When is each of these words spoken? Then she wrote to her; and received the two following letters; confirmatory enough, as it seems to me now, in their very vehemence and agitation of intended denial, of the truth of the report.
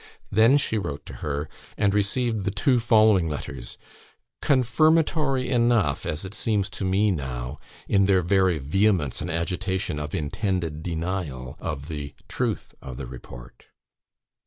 Then 0.31 0.57
she 0.57 0.79
wrote 0.79 1.05
to 1.05 1.13
her; 1.21 1.47
and 1.77 1.93
received 1.93 2.43
the 2.43 2.49
two 2.49 2.79
following 2.79 3.29
letters; 3.29 3.77
confirmatory 4.41 5.47
enough, 5.51 6.07
as 6.07 6.25
it 6.25 6.33
seems 6.33 6.71
to 6.71 6.83
me 6.83 7.11
now, 7.11 7.59
in 7.87 8.05
their 8.05 8.23
very 8.23 8.57
vehemence 8.57 9.21
and 9.21 9.29
agitation 9.29 9.99
of 9.99 10.15
intended 10.15 10.81
denial, 10.81 11.55
of 11.59 11.87
the 11.87 12.15
truth 12.27 12.73
of 12.81 12.97
the 12.97 13.05
report. 13.05 13.65